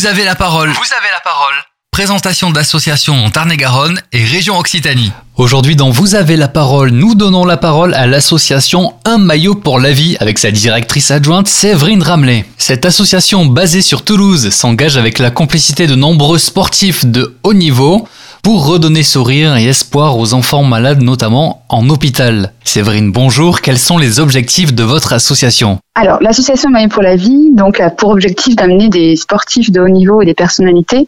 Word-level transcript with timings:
Vous 0.00 0.06
avez 0.06 0.24
la 0.24 0.34
parole. 0.34 0.70
Vous 0.70 0.94
avez 0.98 1.10
la 1.12 1.20
parole. 1.20 1.52
Présentation 1.90 2.50
d'associations 2.50 3.22
en 3.22 3.28
Tarn-et-Garonne 3.28 4.00
et 4.12 4.24
région 4.24 4.56
Occitanie. 4.56 5.12
Aujourd'hui 5.36 5.76
dans 5.76 5.90
Vous 5.90 6.14
avez 6.14 6.36
la 6.36 6.48
parole, 6.48 6.88
nous 6.88 7.14
donnons 7.14 7.44
la 7.44 7.58
parole 7.58 7.92
à 7.92 8.06
l'association 8.06 8.94
Un 9.04 9.18
maillot 9.18 9.56
pour 9.56 9.78
la 9.78 9.92
vie 9.92 10.16
avec 10.18 10.38
sa 10.38 10.50
directrice 10.52 11.10
adjointe 11.10 11.48
Séverine 11.48 12.02
Ramelet. 12.02 12.46
Cette 12.56 12.86
association 12.86 13.44
basée 13.44 13.82
sur 13.82 14.02
Toulouse 14.02 14.48
s'engage 14.48 14.96
avec 14.96 15.18
la 15.18 15.30
complicité 15.30 15.86
de 15.86 15.94
nombreux 15.94 16.38
sportifs 16.38 17.04
de 17.04 17.36
haut 17.42 17.52
niveau 17.52 18.08
pour 18.42 18.66
redonner 18.66 19.02
sourire 19.02 19.56
et 19.56 19.66
espoir 19.66 20.18
aux 20.18 20.34
enfants 20.34 20.62
malades, 20.62 21.02
notamment 21.02 21.62
en 21.68 21.88
hôpital. 21.88 22.52
Séverine, 22.64 23.12
bonjour. 23.12 23.60
Quels 23.60 23.78
sont 23.78 23.98
les 23.98 24.20
objectifs 24.20 24.74
de 24.74 24.82
votre 24.82 25.12
association? 25.12 25.78
Alors, 25.94 26.18
l'association 26.22 26.70
Maillot 26.70 26.88
pour 26.88 27.02
la 27.02 27.16
vie 27.16 27.50
donc, 27.52 27.80
a 27.80 27.90
pour 27.90 28.10
objectif 28.10 28.56
d'amener 28.56 28.88
des 28.88 29.16
sportifs 29.16 29.70
de 29.70 29.80
haut 29.80 29.88
niveau 29.88 30.22
et 30.22 30.24
des 30.24 30.34
personnalités 30.34 31.06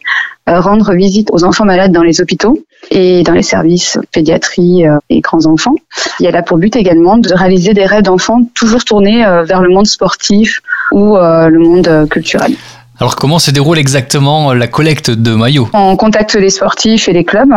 euh, 0.49 0.59
rendre 0.59 0.93
visite 0.93 1.29
aux 1.31 1.45
enfants 1.45 1.63
malades 1.63 1.93
dans 1.93 2.03
les 2.03 2.19
hôpitaux 2.19 2.59
et 2.91 3.23
dans 3.23 3.31
les 3.31 3.43
services 3.43 3.97
pédiatrie 4.11 4.85
euh, 4.85 4.97
et 5.09 5.21
grands 5.21 5.45
enfants. 5.45 5.75
Il 6.19 6.25
y 6.25 6.27
a 6.27 6.43
pour 6.43 6.57
but 6.57 6.75
également 6.75 7.17
de 7.17 7.33
réaliser 7.33 7.73
des 7.73 7.85
rêves 7.85 8.03
d'enfants 8.03 8.41
toujours 8.53 8.83
tournés 8.83 9.25
euh, 9.25 9.43
vers 9.43 9.61
le 9.61 9.69
monde 9.69 9.87
sportif 9.87 10.59
ou 10.91 11.15
le 11.15 11.57
monde 11.57 12.07
culturel. 12.09 12.53
Alors 12.99 13.15
comment 13.15 13.39
se 13.39 13.49
déroule 13.49 13.79
exactement 13.79 14.51
euh, 14.51 14.53
la 14.53 14.67
collecte 14.67 15.09
de 15.09 15.33
maillots? 15.33 15.67
On 15.73 15.95
contacte 15.95 16.35
les 16.35 16.51
sportifs 16.51 17.07
et 17.07 17.13
les 17.13 17.23
clubs. 17.23 17.51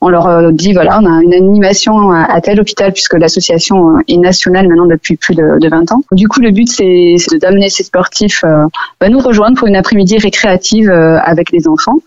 On 0.00 0.08
leur 0.08 0.28
euh, 0.28 0.52
dit 0.52 0.72
voilà, 0.72 1.00
on 1.02 1.06
a 1.06 1.22
une 1.22 1.34
animation 1.34 2.12
à 2.12 2.40
tel 2.40 2.60
hôpital 2.60 2.92
puisque 2.92 3.14
l'association 3.14 3.96
euh, 3.96 4.00
est 4.06 4.16
nationale 4.16 4.68
maintenant 4.68 4.86
depuis 4.86 5.16
plus 5.16 5.34
de, 5.34 5.68
20 5.68 5.92
ans. 5.92 6.02
Du 6.12 6.28
coup, 6.28 6.40
le 6.40 6.52
but 6.52 6.68
c'est 6.68 7.16
d'amener 7.40 7.68
ces 7.68 7.82
sportifs 7.82 8.44
à 8.44 9.08
nous 9.08 9.18
rejoindre 9.18 9.58
pour 9.58 9.66
une 9.66 9.76
après-midi 9.76 10.18
récréative 10.18 10.90
avec 10.90 11.50
les 11.50 11.66
enfants. 11.66 11.98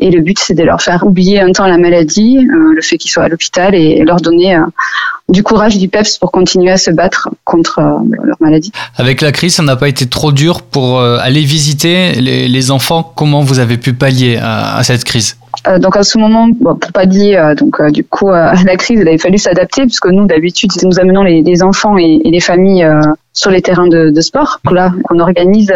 Et 0.00 0.10
le 0.10 0.20
but 0.20 0.38
c'est 0.38 0.54
de 0.54 0.62
leur 0.62 0.80
faire 0.80 1.04
oublier 1.06 1.40
un 1.40 1.52
temps 1.52 1.66
la 1.66 1.78
maladie, 1.78 2.38
le 2.40 2.80
fait 2.80 2.96
qu'ils 2.96 3.10
soient 3.10 3.24
à 3.24 3.28
l'hôpital 3.28 3.74
et 3.74 4.02
leur 4.04 4.20
donner 4.20 4.58
du 5.32 5.42
courage, 5.42 5.78
du 5.78 5.88
peps 5.88 6.18
pour 6.18 6.30
continuer 6.30 6.70
à 6.70 6.76
se 6.76 6.90
battre 6.90 7.30
contre 7.44 7.80
leur 7.80 8.36
maladie. 8.40 8.72
Avec 8.96 9.20
la 9.20 9.32
crise, 9.32 9.54
ça 9.54 9.62
n'a 9.62 9.76
pas 9.76 9.88
été 9.88 10.06
trop 10.06 10.30
dur 10.30 10.62
pour 10.62 11.00
aller 11.00 11.42
visiter 11.42 12.12
les, 12.12 12.70
enfants, 12.70 13.02
comment 13.02 13.40
vous 13.40 13.58
avez 13.58 13.76
pu 13.76 13.92
pallier 13.92 14.38
à, 14.40 14.82
cette 14.84 15.04
crise? 15.04 15.36
Euh, 15.68 15.78
donc 15.78 15.96
à 15.96 16.02
ce 16.02 16.18
moment, 16.18 16.48
bon, 16.48 16.74
pour 16.74 16.92
pallier 16.92 17.36
euh, 17.36 17.54
donc 17.54 17.80
euh, 17.80 17.90
du 17.90 18.02
coup 18.04 18.30
à 18.30 18.54
la 18.64 18.76
crise, 18.76 18.98
il 19.00 19.06
avait 19.06 19.18
fallu 19.18 19.38
s'adapter 19.38 19.82
puisque 19.82 20.06
nous 20.06 20.26
d'habitude 20.26 20.70
nous 20.82 20.98
amenons 20.98 21.22
les, 21.22 21.62
enfants 21.62 21.96
et, 21.98 22.20
les 22.24 22.40
familles 22.40 22.88
sur 23.32 23.50
les 23.50 23.62
terrains 23.62 23.88
de, 23.88 24.20
sport. 24.20 24.60
là, 24.70 24.92
on 25.10 25.18
organise 25.18 25.72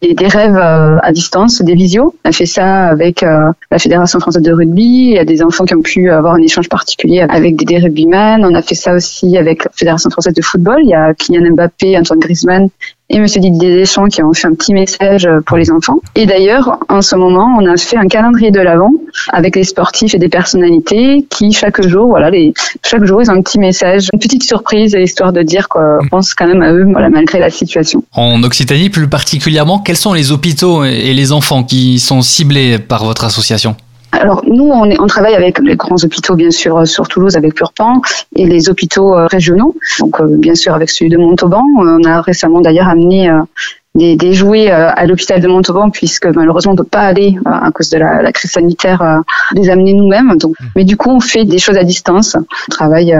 des, 0.00 0.26
rêves 0.26 0.56
à 0.56 1.12
distance, 1.12 1.62
des 1.62 1.74
visios. 1.74 2.14
On 2.24 2.28
a 2.28 2.32
fait 2.32 2.46
ça 2.46 2.86
avec 2.86 3.22
la 3.22 3.78
Fédération 3.78 4.20
française 4.20 4.42
de 4.42 4.52
rugby. 4.52 5.10
Il 5.10 5.14
y 5.14 5.18
a 5.18 5.24
des 5.24 5.42
enfants 5.42 5.64
qui 5.64 5.74
ont 5.74 5.82
pu 5.82 6.10
avoir 6.10 6.34
un 6.34 6.42
échange 6.42 6.68
particulier 6.68 7.20
avec 7.20 7.56
des, 7.56 7.64
des 7.64 7.78
rugbyman. 7.78 8.44
On 8.44 8.54
a 8.54 8.62
fait 8.62 8.74
ça 8.74 8.94
aussi 8.94 9.36
avec 9.36 9.64
la 9.64 9.70
Fédération 9.74 10.10
française 10.10 10.34
de 10.34 10.42
football. 10.42 10.80
Il 10.82 10.90
y 10.90 10.94
a 10.94 11.14
Kylian 11.14 11.52
Mbappé, 11.52 11.98
Antoine 11.98 12.20
Griezmann 12.20 12.68
et 13.10 13.18
Monsieur 13.18 13.40
Didier 13.40 13.74
Deschamps 13.74 14.08
qui 14.08 14.22
ont 14.22 14.32
fait 14.32 14.46
un 14.46 14.54
petit 14.54 14.74
message 14.74 15.28
pour 15.46 15.56
les 15.56 15.70
enfants. 15.70 16.00
Et 16.14 16.26
d'ailleurs, 16.26 16.78
en 16.88 17.00
ce 17.00 17.16
moment, 17.16 17.56
on 17.58 17.66
a 17.66 17.76
fait 17.76 17.96
un 17.96 18.06
calendrier 18.06 18.50
de 18.50 18.60
l'avant 18.60 18.90
avec 19.30 19.56
les 19.56 19.64
sportifs 19.64 20.14
et 20.14 20.18
des 20.18 20.28
personnalités 20.28 21.26
qui 21.30 21.52
chaque 21.52 21.86
jour, 21.86 22.08
voilà, 22.08 22.30
les, 22.30 22.52
chaque 22.84 23.04
jour 23.04 23.22
ils 23.22 23.30
ont 23.30 23.34
un 23.34 23.42
petit 23.42 23.58
message, 23.58 24.08
une 24.12 24.20
petite 24.20 24.42
surprise, 24.42 24.94
histoire 24.98 25.32
de 25.32 25.42
dire 25.42 25.68
qu'on 25.68 26.06
pense 26.10 26.34
quand 26.34 26.46
même 26.46 26.62
à 26.62 26.72
eux, 26.72 26.86
voilà, 26.90 27.08
malgré 27.08 27.38
la 27.38 27.50
situation. 27.50 28.04
En 28.12 28.42
Occitanie, 28.42 28.90
plus 28.90 29.08
particulièrement, 29.08 29.78
quels 29.78 29.96
sont 29.96 30.12
les 30.12 30.32
hôpitaux 30.32 30.84
et 30.84 31.14
les 31.14 31.32
enfants 31.32 31.64
qui 31.64 31.98
sont 31.98 32.22
ciblés 32.22 32.78
par 32.78 33.04
votre 33.04 33.24
association? 33.24 33.76
Alors 34.12 34.42
nous, 34.46 34.70
on, 34.70 35.06
travaille 35.06 35.34
avec 35.34 35.58
les 35.58 35.76
grands 35.76 36.02
hôpitaux, 36.02 36.34
bien 36.34 36.50
sûr, 36.50 36.86
sur 36.86 37.08
Toulouse 37.08 37.36
avec 37.36 37.54
Purpan, 37.54 38.00
et 38.34 38.46
les 38.46 38.68
hôpitaux 38.68 39.14
euh, 39.14 39.26
régionaux, 39.26 39.74
donc 39.98 40.20
euh, 40.20 40.26
bien 40.28 40.54
sûr 40.54 40.74
avec 40.74 40.90
celui 40.90 41.10
de 41.10 41.18
Montauban. 41.18 41.62
On 41.78 42.02
a 42.04 42.20
récemment 42.20 42.60
d'ailleurs 42.60 42.88
amené 42.88 43.30
euh, 43.30 43.42
des, 43.98 44.16
des 44.16 44.32
jouets 44.32 44.70
euh, 44.70 44.88
à 44.94 45.04
l'hôpital 45.06 45.40
de 45.40 45.48
Montauban 45.48 45.90
puisque 45.90 46.26
malheureusement 46.26 46.72
on 46.72 46.74
ne 46.74 46.78
peut 46.78 46.84
pas 46.84 47.02
aller 47.02 47.36
euh, 47.46 47.50
à 47.50 47.70
cause 47.70 47.90
de 47.90 47.98
la, 47.98 48.22
la 48.22 48.32
crise 48.32 48.52
sanitaire 48.52 49.02
euh, 49.02 49.18
les 49.52 49.68
amener 49.68 49.92
nous-mêmes. 49.92 50.36
Donc, 50.38 50.52
mmh. 50.58 50.64
mais 50.76 50.84
du 50.84 50.96
coup 50.96 51.10
on 51.10 51.20
fait 51.20 51.44
des 51.44 51.58
choses 51.58 51.76
à 51.76 51.84
distance. 51.84 52.36
On 52.36 52.70
travaille 52.70 53.14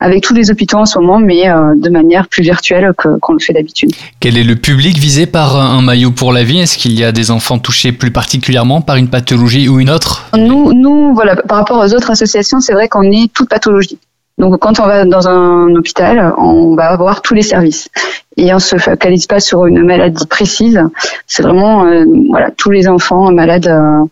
avec 0.00 0.22
tous 0.22 0.34
les 0.34 0.50
hôpitaux 0.50 0.78
en 0.78 0.86
ce 0.86 0.98
moment, 0.98 1.18
mais 1.18 1.44
de 1.76 1.90
manière 1.90 2.28
plus 2.28 2.42
virtuelle 2.42 2.92
qu'on 2.94 3.32
le 3.32 3.38
fait 3.38 3.52
d'habitude. 3.52 3.90
Quel 4.20 4.38
est 4.38 4.44
le 4.44 4.56
public 4.56 4.96
visé 4.96 5.26
par 5.26 5.56
un 5.56 5.82
maillot 5.82 6.10
pour 6.10 6.32
la 6.32 6.44
vie? 6.44 6.60
Est-ce 6.60 6.78
qu'il 6.78 6.98
y 6.98 7.04
a 7.04 7.12
des 7.12 7.30
enfants 7.30 7.58
touchés 7.58 7.92
plus 7.92 8.10
particulièrement 8.10 8.80
par 8.80 8.96
une 8.96 9.08
pathologie 9.08 9.68
ou 9.68 9.80
une 9.80 9.90
autre? 9.90 10.26
Nous, 10.36 10.72
nous 10.72 11.14
voilà, 11.14 11.36
par 11.36 11.58
rapport 11.58 11.78
aux 11.78 11.94
autres 11.94 12.10
associations, 12.10 12.60
c'est 12.60 12.72
vrai 12.72 12.88
qu'on 12.88 13.02
est 13.02 13.32
toute 13.32 13.48
pathologie. 13.48 13.98
Donc 14.38 14.58
quand 14.58 14.80
on 14.80 14.86
va 14.86 15.04
dans 15.04 15.28
un 15.28 15.74
hôpital, 15.76 16.34
on 16.38 16.74
va 16.74 16.86
avoir 16.86 17.22
tous 17.22 17.34
les 17.34 17.42
services 17.42 17.88
et 18.36 18.52
on 18.54 18.58
se 18.58 18.76
focalise 18.76 19.26
pas 19.26 19.40
sur 19.40 19.66
une 19.66 19.84
maladie 19.84 20.26
précise. 20.26 20.80
C'est 21.26 21.42
vraiment 21.42 21.84
euh, 21.84 22.04
voilà 22.30 22.50
tous 22.50 22.70
les 22.70 22.88
enfants 22.88 23.30
malades 23.32 23.66
euh, 23.66 24.04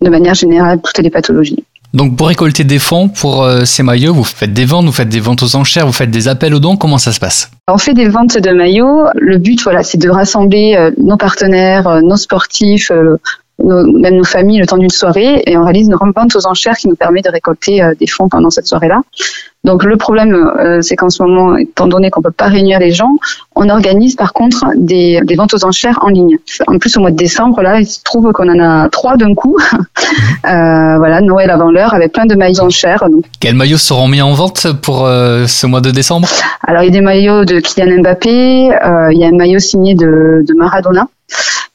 de 0.00 0.10
manière 0.10 0.34
générale, 0.34 0.80
toutes 0.82 0.98
les 0.98 1.10
pathologies. 1.10 1.64
Donc 1.94 2.16
pour 2.16 2.28
récolter 2.28 2.64
des 2.64 2.78
fonds 2.78 3.08
pour 3.08 3.42
euh, 3.42 3.64
ces 3.64 3.82
maillots, 3.82 4.12
vous 4.12 4.24
faites 4.24 4.52
des 4.52 4.66
ventes, 4.66 4.84
vous 4.84 4.92
faites 4.92 5.08
des 5.08 5.20
ventes 5.20 5.42
aux 5.42 5.56
enchères, 5.56 5.86
vous 5.86 5.92
faites 5.92 6.10
des 6.10 6.28
appels 6.28 6.54
aux 6.54 6.60
dons, 6.60 6.76
comment 6.76 6.98
ça 6.98 7.12
se 7.12 7.20
passe? 7.20 7.50
On 7.66 7.78
fait 7.78 7.94
des 7.94 8.08
ventes 8.08 8.36
de 8.36 8.50
maillots. 8.50 9.06
Le 9.14 9.38
but, 9.38 9.62
voilà, 9.62 9.82
c'est 9.82 9.98
de 9.98 10.10
rassembler 10.10 10.90
nos 10.98 11.16
partenaires, 11.16 12.02
nos 12.02 12.16
sportifs, 12.16 12.92
même 13.58 14.16
nos 14.16 14.24
familles 14.24 14.58
le 14.58 14.66
temps 14.66 14.78
d'une 14.78 14.90
soirée 14.90 15.42
et 15.46 15.56
on 15.56 15.64
réalise 15.64 15.88
une 15.88 15.96
vente 16.14 16.36
aux 16.36 16.46
enchères 16.46 16.76
qui 16.76 16.88
nous 16.88 16.96
permet 16.96 17.22
de 17.22 17.30
récolter 17.30 17.82
des 17.98 18.06
fonds 18.06 18.28
pendant 18.28 18.50
cette 18.50 18.66
soirée-là. 18.66 19.02
Donc 19.64 19.82
le 19.84 19.96
problème, 19.96 20.34
euh, 20.34 20.80
c'est 20.82 20.94
qu'en 20.94 21.10
ce 21.10 21.22
moment, 21.22 21.56
étant 21.56 21.88
donné 21.88 22.10
qu'on 22.10 22.22
peut 22.22 22.30
pas 22.30 22.46
réunir 22.46 22.78
les 22.78 22.92
gens, 22.92 23.16
on 23.56 23.68
organise 23.68 24.14
par 24.14 24.32
contre 24.32 24.64
des, 24.76 25.20
des, 25.24 25.34
ventes 25.34 25.52
aux 25.52 25.64
enchères 25.64 25.98
en 26.00 26.08
ligne. 26.08 26.38
En 26.68 26.78
plus, 26.78 26.96
au 26.96 27.00
mois 27.00 27.10
de 27.10 27.16
décembre, 27.16 27.60
là, 27.60 27.80
il 27.80 27.86
se 27.86 28.00
trouve 28.04 28.32
qu'on 28.32 28.48
en 28.48 28.60
a 28.60 28.88
trois 28.88 29.16
d'un 29.16 29.34
coup. 29.34 29.58
euh, 29.72 29.78
voilà, 30.44 31.20
Noël 31.20 31.50
avant 31.50 31.72
l'heure, 31.72 31.92
avec 31.92 32.12
plein 32.12 32.24
de 32.26 32.36
maillots 32.36 32.62
enchères. 32.62 33.10
Donc. 33.10 33.24
Quels 33.40 33.56
maillots 33.56 33.78
seront 33.78 34.06
mis 34.06 34.22
en 34.22 34.32
vente 34.32 34.68
pour 34.80 35.06
euh, 35.06 35.46
ce 35.48 35.66
mois 35.66 35.80
de 35.80 35.90
décembre? 35.90 36.28
Alors, 36.64 36.82
il 36.82 36.86
y 36.86 36.88
a 36.88 36.92
des 36.92 37.00
maillots 37.00 37.44
de 37.44 37.58
Kylian 37.58 38.00
Mbappé, 38.00 38.70
euh, 38.72 39.12
il 39.12 39.18
y 39.18 39.24
a 39.24 39.28
un 39.28 39.36
maillot 39.36 39.58
signé 39.58 39.94
de, 39.94 40.44
de 40.46 40.54
Maradona. 40.54 41.08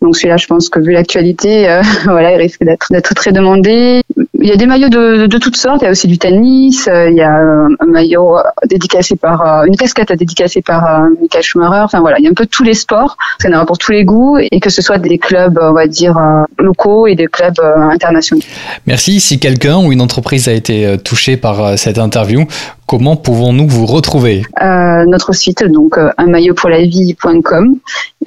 Donc 0.04 0.18
celui-là, 0.18 0.36
je 0.36 0.48
pense 0.48 0.68
que 0.68 0.82
vu 0.82 0.92
l'actualité, 0.92 1.70
euh, 1.70 1.82
voilà, 2.04 2.34
il 2.34 2.38
risque 2.38 2.62
d'être 2.64 3.14
très 3.16 3.32
demandé. 3.32 4.02
Il 4.38 4.48
y 4.48 4.52
a 4.52 4.58
des 4.58 4.66
maillots 4.66 4.90
de, 4.90 5.38
toutes 5.38 5.56
sortes. 5.56 5.82
Il 5.82 5.86
y 5.86 5.88
a 5.88 5.92
aussi 5.92 6.08
du 6.08 6.18
tennis. 6.18 6.90
Euh, 6.90 7.10
il 7.10 7.16
y 7.16 7.22
a 7.22 7.32
un 7.32 7.86
maillot 7.86 8.36
dédicacé 8.66 9.16
par 9.16 9.64
une 9.66 9.78
casquette 9.78 10.12
dédicacée 10.12 10.62
par 10.62 11.08
Michael 11.22 11.42
Schumacher. 11.42 11.84
Enfin 11.84 12.02
voilà, 12.02 12.20
il 12.20 12.26
y 12.26 12.28
a 12.28 12.32
un 12.32 12.34
peu 12.34 12.46
tous 12.46 12.64
les 12.64 12.74
sports. 12.74 13.18
Ça 13.40 13.48
en 13.48 13.54
aura 13.54 13.66
pour 13.66 13.78
tous 13.78 13.94
les 13.94 14.04
goûts 14.04 14.38
et 14.38 14.60
que 14.60 14.70
ce 14.70 14.82
soit 14.82 14.98
des 14.98 15.18
clubs, 15.18 15.58
on 15.62 15.72
va 15.72 15.88
dire 15.88 16.20
locaux 16.60 17.08
et 17.08 17.16
des 17.16 17.28
clubs 17.28 17.60
internationaux. 17.60 18.44
Merci. 18.86 19.22
Si 19.22 19.40
quelqu'un 19.40 19.78
ou 19.78 19.94
une 19.94 20.02
entreprise 20.02 20.50
a 20.50 20.54
été 20.54 20.98
touché 20.98 21.38
par 21.38 21.80
cette 21.80 21.98
interview, 21.98 22.46
comment 22.94 23.16
pouvons-nous 23.16 23.68
vous 23.68 23.88
retrouver 23.88 24.44
euh, 24.62 25.04
Notre 25.08 25.34
site, 25.34 25.64
donc 25.64 25.98
euh, 25.98 26.12
unmaillotpourlavie.com 26.20 27.78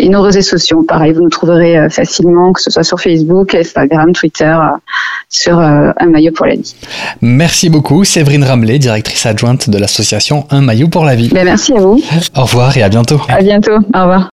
et 0.01 0.09
nos 0.09 0.23
réseaux 0.23 0.43
sociaux. 0.43 0.83
Pareil, 0.83 1.13
vous 1.13 1.23
nous 1.23 1.29
trouverez 1.29 1.79
euh, 1.79 1.89
facilement, 1.89 2.53
que 2.53 2.61
ce 2.61 2.73
soit 2.73 2.83
sur 2.83 3.01
Facebook, 3.01 3.55
Instagram, 3.55 4.13
Twitter, 4.13 4.45
euh, 4.45 4.77
sur 5.29 5.61
Un 5.61 5.95
maillot 6.07 6.33
pour 6.33 6.47
la 6.47 6.57
vie. 6.57 6.75
Merci 7.21 7.71
beaucoup, 7.71 8.03
Séverine 8.03 8.43
Ramelet, 8.43 8.81
directrice 8.81 9.25
adjointe 9.25 9.71
de 9.71 9.79
l'association 9.79 10.47
Un 10.51 10.63
maillot 10.63 10.89
pour 10.89 11.05
la 11.05 11.15
vie. 11.15 11.29
Ben, 11.29 11.45
merci 11.45 11.73
à 11.73 11.79
vous. 11.79 12.03
Au 12.35 12.43
revoir 12.43 12.77
et 12.77 12.83
à 12.83 12.89
bientôt. 12.89 13.21
À 13.29 13.43
bientôt. 13.43 13.77
Au 13.95 14.01
revoir. 14.01 14.25